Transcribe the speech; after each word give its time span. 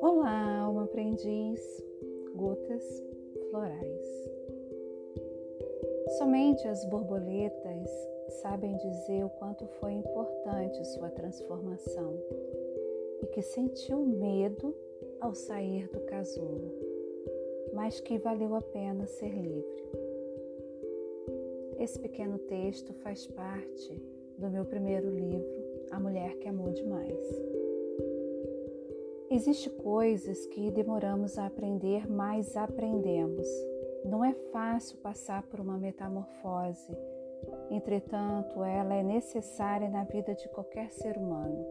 Olá, 0.00 0.58
alma 0.60 0.84
aprendiz, 0.84 1.60
gotas 2.36 3.02
florais. 3.50 4.30
Somente 6.18 6.68
as 6.68 6.84
borboletas 6.84 7.90
sabem 8.42 8.76
dizer 8.76 9.24
o 9.24 9.30
quanto 9.30 9.66
foi 9.80 9.92
importante 9.92 10.84
sua 10.94 11.10
transformação 11.10 12.16
e 13.22 13.26
que 13.26 13.42
sentiu 13.42 13.98
medo 13.98 14.72
ao 15.20 15.34
sair 15.34 15.88
do 15.88 15.98
casulo, 16.02 16.72
mas 17.72 17.98
que 17.98 18.18
valeu 18.18 18.54
a 18.54 18.62
pena 18.62 19.04
ser 19.06 19.32
livre. 19.32 19.82
Esse 21.80 21.98
pequeno 21.98 22.38
texto 22.38 22.92
faz 22.92 23.26
parte 23.26 24.21
do 24.42 24.50
meu 24.50 24.64
primeiro 24.64 25.08
livro, 25.08 25.86
A 25.92 26.00
Mulher 26.00 26.36
que 26.38 26.48
Amou 26.48 26.72
Demais. 26.72 27.16
Existem 29.30 29.72
coisas 29.74 30.44
que 30.46 30.68
demoramos 30.72 31.38
a 31.38 31.46
aprender, 31.46 32.10
mas 32.10 32.56
aprendemos. 32.56 33.46
Não 34.04 34.24
é 34.24 34.34
fácil 34.50 34.98
passar 34.98 35.44
por 35.44 35.60
uma 35.60 35.78
metamorfose, 35.78 36.92
entretanto, 37.70 38.64
ela 38.64 38.94
é 38.94 39.02
necessária 39.04 39.88
na 39.88 40.02
vida 40.02 40.34
de 40.34 40.48
qualquer 40.48 40.90
ser 40.90 41.16
humano. 41.16 41.64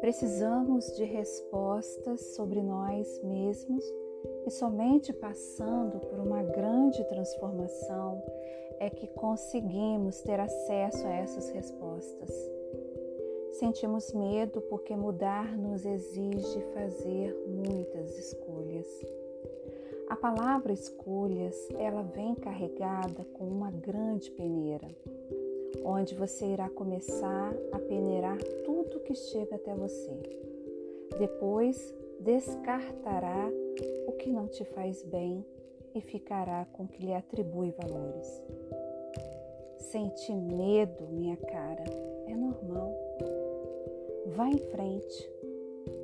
Precisamos 0.00 0.86
de 0.96 1.04
respostas 1.04 2.34
sobre 2.34 2.64
nós 2.64 3.22
mesmos 3.22 3.84
e 4.46 4.50
somente 4.50 5.12
passando 5.12 5.98
por 5.98 6.18
uma 6.18 6.42
grande 6.42 7.02
transformação 7.04 8.22
é 8.78 8.90
que 8.90 9.06
conseguimos 9.08 10.20
ter 10.20 10.38
acesso 10.38 11.06
a 11.06 11.12
essas 11.12 11.50
respostas. 11.50 12.30
Sentimos 13.52 14.12
medo 14.12 14.60
porque 14.62 14.94
mudar 14.94 15.56
nos 15.56 15.86
exige 15.86 16.60
fazer 16.74 17.34
muitas 17.46 18.18
escolhas. 18.18 18.86
A 20.08 20.14
palavra 20.14 20.72
escolhas, 20.72 21.68
ela 21.78 22.02
vem 22.02 22.34
carregada 22.34 23.24
com 23.32 23.44
uma 23.44 23.70
grande 23.70 24.30
peneira, 24.30 24.86
onde 25.84 26.14
você 26.14 26.46
irá 26.46 26.68
começar 26.68 27.52
a 27.72 27.78
peneirar 27.78 28.38
tudo 28.64 29.00
que 29.00 29.14
chega 29.14 29.56
até 29.56 29.74
você. 29.74 30.12
Depois, 31.18 31.94
descartará 32.20 33.50
o 34.06 34.12
que 34.12 34.30
não 34.30 34.48
te 34.48 34.64
faz 34.64 35.02
bem 35.02 35.44
e 35.94 36.00
ficará 36.00 36.66
com 36.72 36.84
o 36.84 36.88
que 36.88 37.04
lhe 37.04 37.14
atribui 37.14 37.70
valores. 37.70 38.42
Sente 39.78 40.32
medo, 40.32 41.06
minha 41.08 41.36
cara, 41.36 41.84
é 42.26 42.34
normal. 42.34 42.92
Vá 44.26 44.48
em 44.48 44.58
frente, 44.58 45.30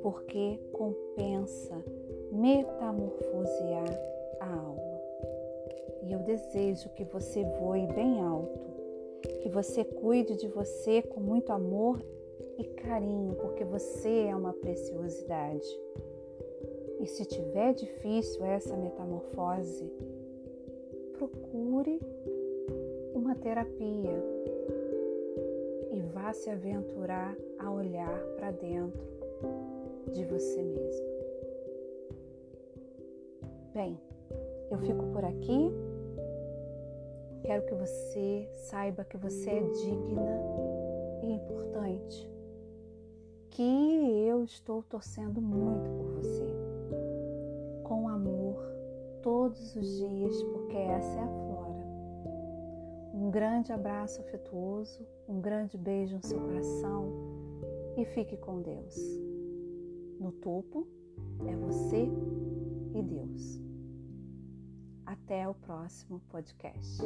porque 0.01 0.59
compensa 0.71 1.83
metamorfosear 2.31 3.99
a 4.39 4.55
alma. 4.55 5.01
E 6.03 6.11
eu 6.11 6.19
desejo 6.19 6.89
que 6.89 7.03
você 7.03 7.43
voe 7.59 7.85
bem 7.87 8.21
alto, 8.21 8.59
que 9.41 9.49
você 9.49 9.83
cuide 9.83 10.35
de 10.37 10.47
você 10.47 11.01
com 11.01 11.19
muito 11.19 11.51
amor 11.51 12.03
e 12.57 12.63
carinho, 12.63 13.35
porque 13.35 13.63
você 13.63 14.27
é 14.27 14.35
uma 14.35 14.53
preciosidade. 14.53 15.67
E 17.03 17.05
se 17.05 17.25
tiver 17.25 17.73
difícil 17.73 18.45
essa 18.45 18.77
metamorfose, 18.77 19.91
procure 21.17 21.99
uma 23.13 23.35
terapia 23.35 24.23
e 25.91 25.99
vá 26.13 26.31
se 26.31 26.49
aventurar 26.49 27.35
a 27.59 27.69
olhar 27.69 28.23
para 28.37 28.51
dentro 28.51 29.05
de 30.13 30.23
você 30.23 30.63
mesmo. 30.63 31.05
Bem, 33.73 33.99
eu 34.71 34.77
fico 34.77 35.05
por 35.07 35.25
aqui. 35.25 35.73
Quero 37.41 37.65
que 37.65 37.73
você 37.73 38.47
saiba 38.53 39.03
que 39.03 39.17
você 39.17 39.49
é 39.49 39.59
digna 39.59 40.39
e 41.21 41.33
importante. 41.33 42.31
Que 43.49 44.25
eu 44.25 44.45
estou 44.45 44.81
torcendo 44.83 45.41
muito 45.41 45.89
por 45.89 46.05
você. 46.13 46.52
Todos 49.53 49.75
os 49.75 49.87
dias, 49.97 50.43
porque 50.43 50.77
essa 50.77 51.19
é 51.19 51.23
a 51.23 51.27
Flora. 51.27 51.85
Um 53.13 53.29
grande 53.29 53.71
abraço 53.71 54.19
afetuoso, 54.21 55.05
um 55.29 55.39
grande 55.39 55.77
beijo 55.77 56.15
no 56.15 56.25
seu 56.25 56.39
coração 56.39 57.11
e 57.95 58.03
fique 58.03 58.35
com 58.37 58.61
Deus. 58.61 58.95
No 60.19 60.31
topo 60.31 60.87
é 61.47 61.55
você 61.55 62.09
e 62.95 63.03
Deus. 63.03 63.61
Até 65.05 65.47
o 65.47 65.53
próximo 65.53 66.19
podcast. 66.29 67.03